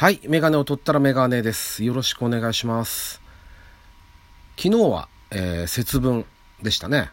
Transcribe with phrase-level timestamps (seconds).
[0.00, 0.20] はい。
[0.28, 1.82] メガネを取ったらメガネです。
[1.82, 3.20] よろしくお願いします。
[4.56, 6.24] 昨日は、えー節分
[6.62, 7.10] でしたね。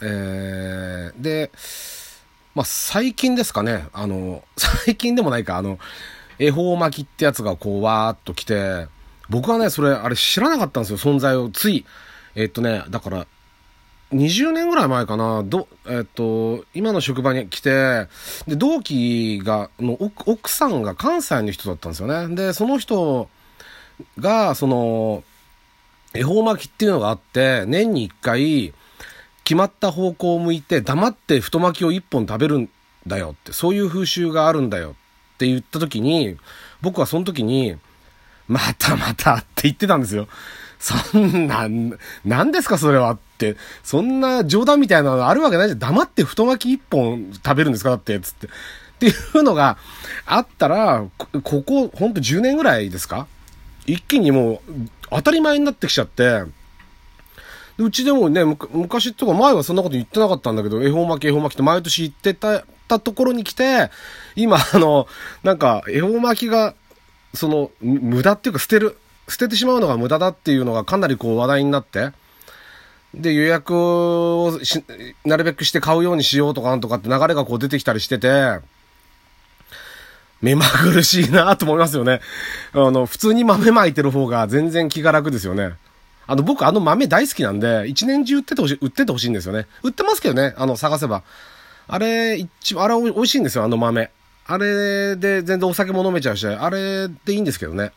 [0.00, 1.50] えーで、
[2.54, 3.88] まあ、最近ですかね。
[3.92, 5.80] あの、最近でもないか、あの、
[6.38, 8.86] 恵方巻きってやつがこう、わーっと来て、
[9.28, 11.50] 僕はね、それ、あれ知らなかったんですよ、存在を。
[11.50, 11.84] つい、
[12.36, 13.26] えっとね、だから、
[14.12, 18.06] 20年ぐらい前かな、ど、えっと、今の職場に来て、
[18.46, 22.34] で、同期が、の奥奥さんが関西の人だったんですよね。
[22.34, 23.28] で、その人
[24.18, 25.24] が、その、
[26.12, 28.72] 恵方巻きっていうのがあって、年に一回、
[29.42, 32.70] 決まった方向を向いて、黙って太巻きを一本食べるん
[33.06, 34.90] だよって、そういう風習があるんだよ
[35.34, 36.36] って言った時に、
[36.80, 37.76] 僕はその時に、
[38.48, 40.28] またまたって言ってたんですよ。
[40.84, 41.66] そんな、
[42.26, 43.56] 何ですかそれはって。
[43.82, 45.78] そんな冗談みたいなのあるわけないじゃん。
[45.78, 48.48] 黙って太巻き一本食べるんですかだって、つって。
[48.48, 48.50] っ
[48.98, 49.78] ていうのが
[50.26, 53.26] あったら、こここ、ほんと10年ぐらいですか？
[53.86, 54.72] 一気にもう、
[55.08, 56.42] 当たり前になってきちゃって、
[57.78, 63.90] うちでもね、昔とか前はそんなこと言ってなかったんだけど、恵方巻き恵方巻きって毎年言ってた、たところに来て、
[64.36, 65.08] 今あの、
[65.42, 66.74] なんか恵方巻きが、
[67.32, 68.98] その、無駄っていうか捨てる、
[69.28, 72.12] 捨ててしまうのが無駄だっていうのがかなりこう話題になって、
[73.14, 74.84] で、予約をし、
[75.24, 78.58] なるべくして買うようにしようとかなんとかって流れがこう出てきたりしてて、
[80.42, 82.20] 目まぐるしいなと思いますよね。
[82.72, 85.74] あの、普通に豆まいてる方が全然気が楽ですよね。
[86.26, 89.66] あの、僕あの豆大好きなんで、一年中売っててほしい、売っててほしいんですよね。
[89.82, 91.22] 売ってますけどね、あの、探せば。
[91.86, 94.10] あれ、一あれ美味しいんですよ、あの豆。
[94.46, 97.92] あれで全然お酒も飲めちゃうし、あれでいいんですけどね。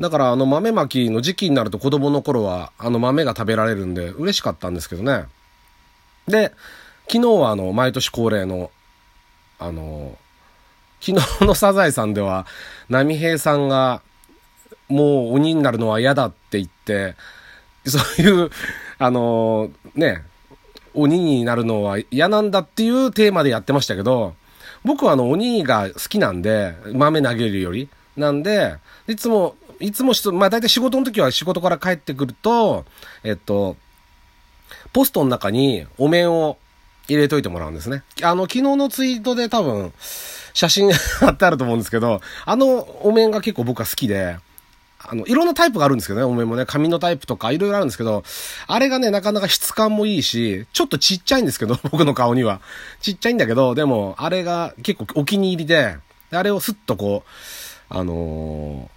[0.00, 5.26] だからあの豆まきの時期になると子供の頃はあの豆が食べられるんで嬉しかったんですけどね。
[6.26, 6.52] で、
[7.08, 8.70] 昨日はあの毎年恒例の、
[9.58, 10.18] あの、
[11.00, 12.46] 昨日のサザエさんでは
[12.88, 14.02] 波平さんが
[14.88, 17.14] もう鬼になるのは嫌だって言って、
[17.86, 18.50] そういう、
[18.98, 20.24] あのね、
[20.94, 24.34] 鬼になるのは嫌なんだっていうテーマでやってましたけど、
[24.84, 27.88] 僕はあの鬼が好きなんで、豆投げるより。
[28.16, 28.76] なんで、
[29.08, 32.84] いつも、いつもしまあ大体仕事の時は仕事から帰ってくると、
[33.22, 33.76] えっと、
[34.92, 36.58] ポストの中にお面を
[37.08, 38.02] 入れといてもらうんですね。
[38.22, 39.92] あの、昨日のツイートで多分、
[40.54, 44.38] 写真 貼ってあると思うんですけど、あのお面が結構僕は好きで、
[45.06, 48.24] あの、いろんなタイプがあるんですけどね、お面もね、紙のタイプとかいろいろあるんですけど、
[48.66, 52.60] あれがね、なかなか質感もいいし、ちょっとちっちゃいんですけど、 僕の顔には。
[53.02, 55.96] ちっちゃいんだけど、でも、あれが結構お気に入りで、
[56.30, 58.94] あれをスッとこう、あのー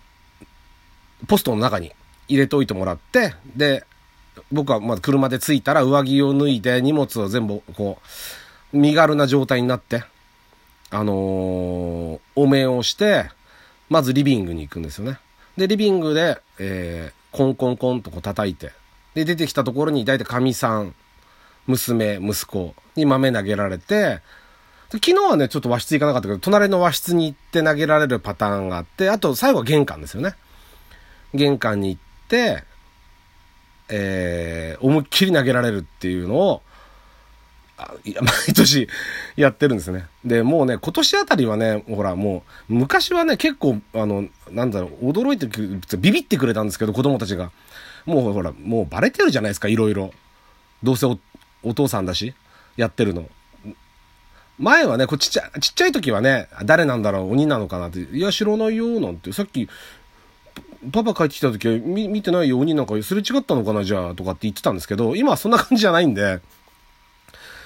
[1.26, 1.92] ポストの中に
[2.28, 3.86] 入れといてもらって、で、
[4.52, 8.00] 僕はまず車で着いたら上着を脱いで荷物を全部こ
[8.74, 10.04] う、身軽な状態になって、
[10.90, 13.30] あのーお面をして、
[13.90, 15.20] まずリビングに行くんですよね。
[15.58, 18.72] で、リビングで、えー、コンコンコンとこう叩いて、
[19.16, 20.94] で、出てきたところに大体神さん、
[21.66, 24.22] 娘、息子に豆投げられて、
[24.92, 30.36] 昨日はね、ちょっと和室行かなかったけど、隣の和室に行って投げられるパターンがあって、あと最後は玄関ですよね。
[31.38, 32.64] 玄関に行って、
[33.90, 36.62] えー、思いっきり投げられるっていうのを、
[37.78, 38.88] 毎年
[39.36, 40.08] やってるんですね。
[40.26, 47.52] で、もうね、今年あたりはね、ほら、もう、昔はね、結構、あの、なんだろう、驚いてく、ビビってくれたんですけど、子供たちが。
[48.06, 50.12] もうほら、もうバレてるじゃないですか、いろいろ。
[50.82, 51.20] どうせお
[51.64, 52.34] お父さんだし、
[52.78, 53.30] やってるの。
[54.58, 59.70] 前はね、こちっちゃい、ちっちゃい時はね、誰なんだろう、鬼なのかなって、いや、知らないよ、なんて、さっき、
[60.92, 66.40] パパ帰ってきた時は見見てないよ、鬼なんかすれ違ったのかな、じゃあ、とかって言ってたんですけど、今はそんな感じじゃないんで、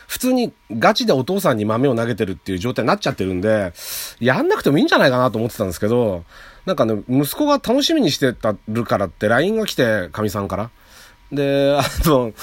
[0.08, 3.72] 普通にガチでお父さんに豆を投げてるっていう状態になっちゃってるんで、
[4.20, 6.26] やんなくてもいいんじゃないかなと思ってたんですけど、
[6.66, 10.70] なんかね、息子が楽しみにしてたるからって LINE が来て、かみさんから。
[11.32, 12.34] で、あと、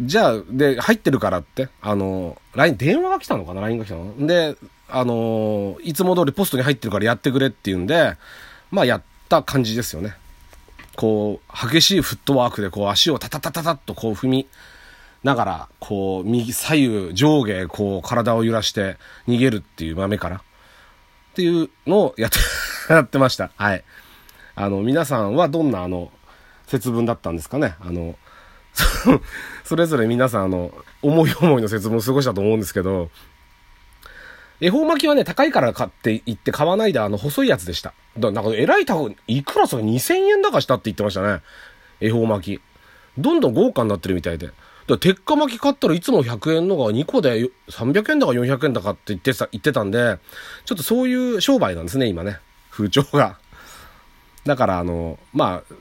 [0.00, 4.56] じゃあ、で、入ってるからって、あの、LINE、電話が来たのかな ?LINE が来たので、
[4.88, 8.16] あの、いつも通りポストに入ってるからやってくれって言うんで、
[8.70, 10.14] まあやった感じですよね。
[10.96, 14.46] こう、激しいフットワークでこう足をタタタタタッとこう踏み
[15.24, 20.36] ながら、こう、右、左右、上下、こう、体を揺らして逃げるっていう豆から。
[20.36, 20.40] っ
[21.34, 22.38] ていうのをやって、
[22.92, 23.50] やってました。
[23.56, 23.84] はい。
[24.54, 26.10] あの、皆さんはどんなあの、
[26.66, 27.74] 節分だったんですかね？
[27.80, 28.16] あの、
[29.64, 33.10] そ れぞれ皆さんあの、思い思いの節分を過ごしたと思うんですけど、
[34.62, 37.94] 恵方巻きはね、高いから買って行って買わないであの、細いやつでした。
[38.16, 41.40] だなんか、えらい高い、いくらそれ2000円だかしたって言ってましたね。
[42.00, 42.60] 恵方巻き。
[43.18, 44.46] どんどん豪華になってるみたいで。
[44.46, 44.56] だか
[44.86, 50.18] ら鉄火巻き買ったらいつも100円のが2個で300円だか400円だかって言ってさ、言ってたんで、
[50.64, 52.38] ちょっとそういう商売なんですね、今ね。
[52.70, 53.38] 風潮が。
[54.46, 55.74] だから、あの、まあ、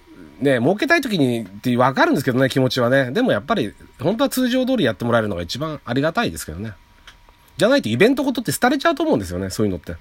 [0.44, 3.12] ね、儲けたい時にってわかるんですけどね、気持ちはね。
[3.12, 6.74] でもやっぱり、本当は通常通りやってもらえるのが一番ありがたいですけどね。
[7.62, 9.96] じゃないとイベントことって廃れちゃうと思うんですよね、そういうのって。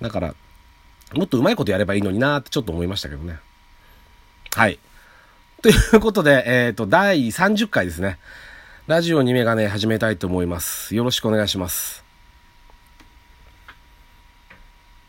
[0.00, 0.34] だから、
[1.12, 3.40] もっとうまいことやればいいのになってちょっと思いましたけどね。
[4.54, 4.78] はい。
[5.60, 8.18] ということで、えっ、ー、と、第30回ですね。
[8.86, 10.94] ラジオにメガネ始めたいと思います。
[10.94, 12.04] よろしくお願いします。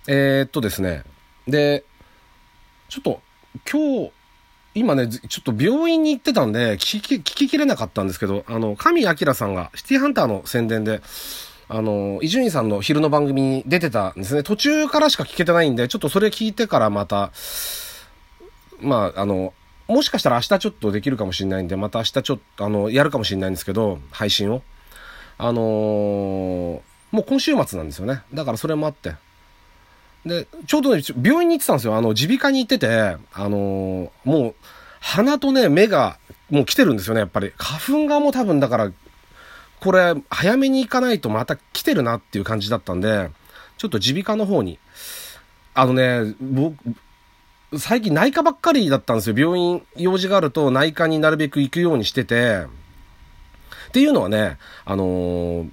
[0.07, 1.03] えー、っとですね。
[1.47, 1.83] で、
[2.89, 3.21] ちょっと
[3.71, 4.11] 今日、
[4.73, 11.03] 今ね、ちょっと病院に行ってたんで、聞き、聞ききれなかったんですけど、あの、神明さんがシティハンターの宣伝で、
[11.67, 14.43] あの、伊集院さんの昼の番組に出てたんですね。
[14.43, 17.31] 途中からしか聞けてないんで、ちょっとそれ聞いてからまた、
[18.79, 19.53] まあ、あの、
[19.87, 24.61] もしかしたら明日ちょっとできるかもしれないんで、また明日ちょっと、あの、やるかもしれないんですけど、配信を。
[25.37, 26.81] あのー、
[27.11, 28.21] もう今週末なんですよね。
[28.33, 29.15] だからそれもあって。
[30.25, 31.95] で、ちょうどね、病院に行ってたんですよ。
[31.95, 33.17] あの、耳鼻科に行ってて、あ
[33.49, 34.55] のー、もう、
[34.99, 36.17] 鼻とね、目が、
[36.49, 37.53] もう来てるんですよね、やっぱり。
[37.57, 38.91] 花粉がもう多分だから、
[39.85, 43.29] これ、早めに行かないとまた来てるなっていう感じだったんで、
[43.77, 44.79] ちょっと耳鼻科の方に、
[45.75, 46.75] あのね、僕、
[47.77, 49.35] 最近内科ばっかりだったんですよ。
[49.37, 52.65] 病院、用事があると内科になるべく行くようにしてて、
[53.89, 55.69] っていうのはね、あのー、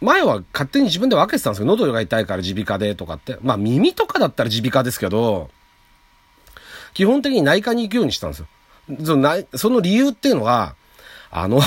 [0.00, 1.66] 前は勝手に自分で分けてたんですよ。
[1.66, 3.36] 喉が痛いから耳鼻科でとかって。
[3.42, 5.50] まあ耳とかだったら耳鼻科ですけど、
[6.94, 8.46] 基本的に内科に行くようにしたんですよ。
[9.04, 10.76] そのその理由っていうのは、
[11.32, 11.60] あの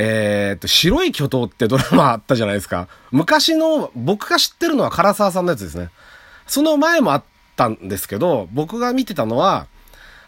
[0.00, 2.86] えっと、白い巨頭ってドラマあったじゃないですか。
[3.10, 5.90] 昔の、僕が知ってるのは唐沢さんのやつですね。
[6.46, 7.24] その前もあっ
[7.56, 9.66] たんですけど、僕が見てたのは、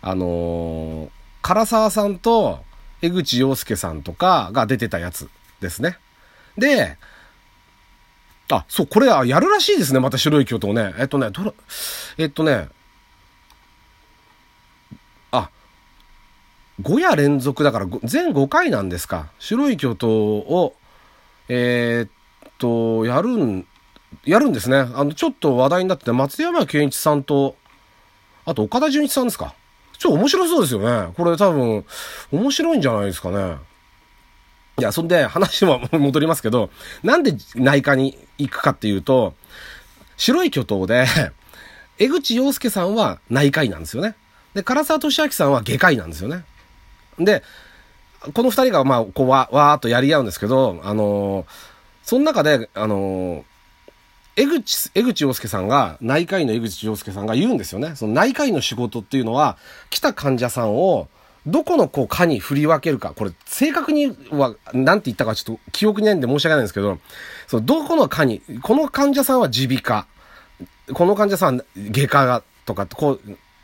[0.02, 1.08] あのー、
[1.43, 2.64] 唐沢さんと
[3.00, 5.28] 江口洋介さんとかが出てたやつ
[5.61, 5.99] ですね。
[6.58, 6.96] で、
[8.50, 10.00] あ、そう、これやるらしいですね。
[10.00, 10.94] また白い巨頭ね。
[10.99, 11.52] えっとね、どれ、
[12.19, 12.69] えっとね、
[15.31, 15.49] あ、
[16.82, 19.29] 5夜連続だから全5回なんですか？
[19.38, 20.75] 白い巨頭を、
[21.49, 23.67] えー、っと、やるん
[24.25, 24.79] やるんですね。
[24.94, 27.56] あの、ちょっと話題になってて、松山健一さんと、
[28.44, 29.55] あと岡田准一さんですか？
[29.99, 31.12] ちょっと面白そうですよね。
[31.15, 31.85] これ多分、
[32.32, 33.56] 面白いんじゃないですかね。
[34.79, 36.71] いや、そんで話は 戻りますけど、
[37.03, 39.35] なんで内科に行くかっていうと、
[40.17, 41.06] 白い巨頭で、
[41.99, 44.15] 江口洋介さんは内科医なんですよね。
[44.55, 46.44] で、唐沢俊明さんは外科医なんですよね。
[47.25, 47.43] で、
[48.34, 51.46] この二人がまあ、こうわ、わーっとやり合うんですけど、あのー、
[52.02, 53.44] その中で、あのー、
[54.37, 57.94] 江口、江口洋介さんが、内科医の江口洋介さんが言うんですよね。
[57.96, 59.56] その内科医の仕事っていうのは、
[59.90, 61.08] 来た患者さんを、
[61.46, 63.12] どこのこう科に振り分けるか。
[63.17, 66.99] これ、正確には、なんて言ったかちょっと記憶にないんで申し訳ないんですけど、
[67.49, 70.06] そのどこの科に、この患者さんは耳鼻科、
[70.93, 73.20] この患者さんは外科がとかって、こう、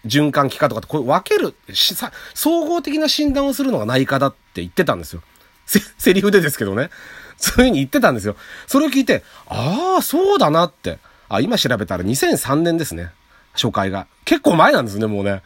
[0.06, 5.23] 循環器科とかって、こう分けるしさ、総合的な診断をするのが内科だって言ってたんですよ。
[5.67, 6.91] せ、セリフでですけどね。
[7.38, 8.37] そういう風に言ってたんですよ。
[8.67, 10.99] それを聞いて、ああ、そうだなって。
[11.29, 13.11] あ、今調べたら2003年ですね。
[13.53, 14.06] 初回が。
[14.25, 15.43] 結構前なんですね、もうね。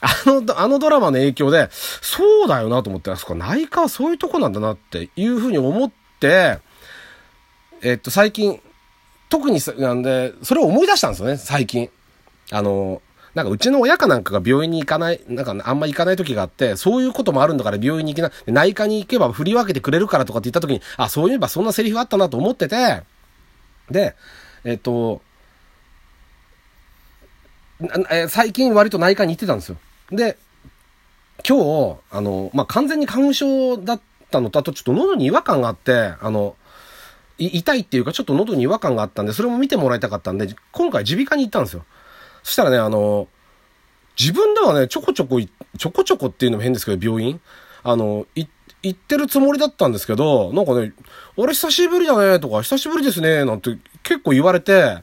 [0.00, 6.58] あの、あのドラマの影響で、そうだよなと思って、あそこ内科はそういうとこなんだなっていう風に思って、
[7.82, 8.60] えっと、最近、
[9.28, 11.90] 特に、なんで、それを思い出したんですよね、最近。
[12.50, 13.00] あの、
[13.34, 23.02] なんかうちの親かなんかが病院に行かない、なんかあんま行かない時があって、そういうこともあるんだから病院に行けない、内科に行けば振り分けてくれるからとかって言った時に、あ、そういえばそんなセリフあったなと思ってて、
[23.90, 24.16] で、
[24.64, 25.22] えっと、
[28.10, 29.76] え最近割と内科に行ってたんですよ。
[30.10, 30.36] で、
[31.48, 36.56] 今日、あの、まあ、完全に花粉症だったのと、あとちょっと喉に違和感があって、あの、
[37.38, 41.84] 痛いっていうかちょっと喉に違和感があったんで、それも見てもらいたかったんで、今回耳鼻科に行ったんですよ。
[42.50, 43.28] そしたらね、あの、
[44.18, 47.40] 自分ではね、ちょこちょこ、ちょこちょこっていうのも変ですけど、病院
[47.84, 48.48] あの、行
[48.88, 50.92] ってるつもりだったんですけど、なんかね、
[51.36, 54.96] 俺久しぶりだね、とか、久しぶりですね、なんて結構言われて、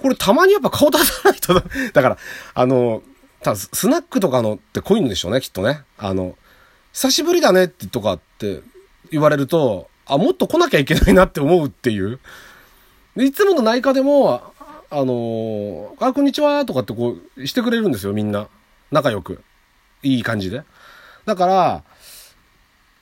[0.00, 1.52] これたまにやっぱ顔出さないと、
[1.92, 2.16] だから、
[2.54, 3.02] あの、
[3.42, 5.82] たスナックとかのってこういうのでしょうね、きっとね。
[5.98, 6.38] あの、
[6.94, 8.62] 久しぶりだねってとかって
[9.10, 12.18] 言われると、あ、もっと来なきゃいけないなって思うっていう。
[13.16, 14.53] いつもの内科でも、
[14.96, 18.46] あのー、あ、こんにちはとかってこう、してくれるんですよ、みんな。
[18.92, 19.42] 仲良く。
[20.04, 20.62] いい感じで。
[21.26, 21.82] だから、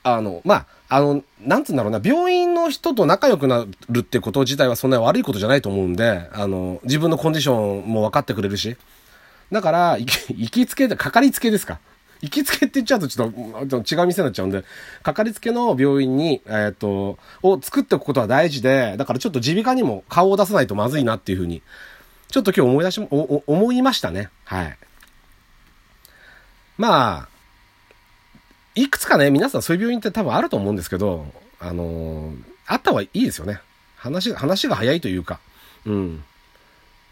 [0.02, 0.54] あの、ま
[0.88, 8.78] あ、あの、なんつうんだろうな、病院の人と仲良くなるってこと自体はそんなに悪いことじゃないと思うんで、あの、自分のコンディションも分かってくれるし。
[9.50, 11.78] だから、行きつけで、かかりつけですか。
[12.22, 13.32] 行きつけって言っちゃうとちょっ
[13.66, 14.64] と違う店になっちゃうんで、
[15.02, 21.62] かかりつけの病院に、えっ、ー、と、を作っておくことは大事で、だからちょっと耳鼻科にも顔を出さないとまずいなっていうふうに、
[22.28, 24.30] ちょっと今日思い出し、お、思いましたね。
[24.44, 24.78] はい。
[26.78, 27.28] まあ、
[28.76, 31.26] いくつかね、皆さんそういう病院って多分あると思うんですけど、
[31.58, 32.36] あのー、
[32.66, 33.60] あった方がいいですよね。
[33.96, 35.40] 話、話が早いというか、
[35.84, 36.24] うん。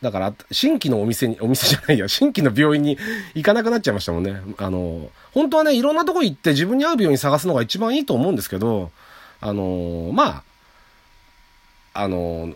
[0.02, 2.99] だから、新規のお店に、お店じゃないや、新規の病院に
[3.35, 4.40] 行かなくなっちゃいましたもんね。
[4.57, 8.90] あの、本当はね、いろんなとこ行って自分に合う病院探すのが一番いいと思うんですけど、
[9.40, 10.42] あの、ま
[11.95, 12.54] あ、あの、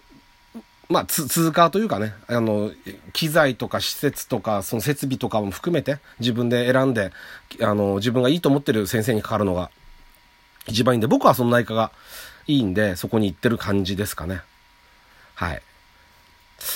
[0.88, 2.70] まあ、通過というかね、あの、
[3.12, 7.12] 機材とか施設とか、その設備とかも含めて、自分で選んで、
[7.60, 9.70] あの、自分がいいと思ってる先生にかかるのが、
[10.66, 11.90] 一番いいんで、僕はその内科が
[12.46, 14.40] いいんで、そこに行ってる感じですかね。
[15.34, 15.62] はい。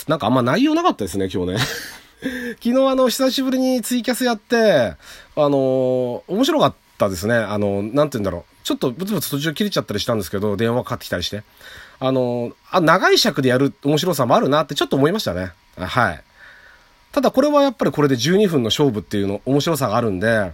[0.07, 1.59] なんかあんま内容なかったですね、今日ね。
[2.61, 4.93] 昨日あの、久しぶりにツイキャスやって、
[5.35, 7.35] あの、面白かったですね。
[7.35, 8.43] あの、なんて言うんだろう。
[8.63, 11.43] ちょっとブツブツ途中切れちゃったりしたんですけど、電話かかってきたりして。
[11.99, 15.51] あの、あ、長い尺でやる面白さもあるなってちょっと思いましたね。
[15.77, 16.23] はい。
[17.11, 20.51] ただこれはやっぱりこれで12分の勝負っていうの、面白さがあるんで、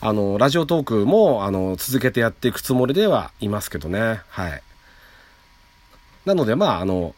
[0.00, 4.20] あの、ラジオトークも、あの、続けてやっていくつもりではいますけどね。
[4.28, 4.62] はい。
[6.24, 7.14] なので、まあ、あの、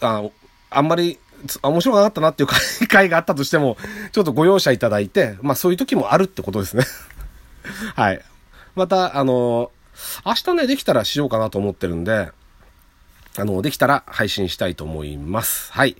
[0.00, 0.24] あ
[0.70, 1.18] あんまり
[1.62, 2.48] 面白くなかったなっていう
[2.88, 3.76] 回があったとしても、
[4.12, 6.84] ちょっとご容赦いただいて、まあそういう時もあるってことですね
[7.94, 8.22] はい。
[8.74, 9.70] また、あの、
[10.24, 12.30] 明日ね、できたらしようかなと思ってるんで、
[13.38, 15.72] あの、できたら配信したいと思います。
[15.72, 15.96] はい。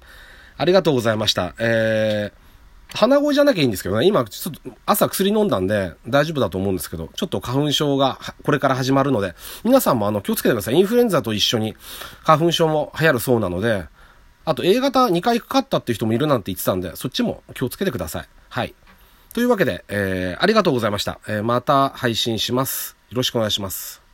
[0.58, 1.54] ありがとうございました。
[1.58, 2.45] えー、
[2.94, 10.74] 鼻声じゃなきゃいいんですけどね、今、ちょっと朝薬飲んだんで大丈夫だと思うんですけど、ちょっと花粉症がこれから始まるので、皆さんもあの気をつけてください。
[10.74, 11.74] インフルエンザと一緒に
[12.22, 13.86] 花粉症も流行るそうなので、
[14.44, 18.28] あと A 型2回かかったっていう人もいるなんて言ってたんで、そっちも気をつけてください。
[18.48, 18.74] はい。
[19.34, 21.18] というわけで、えー、ありがとうございました。
[21.28, 22.96] えー、また配信します。
[23.10, 24.05] よろしくお願いします。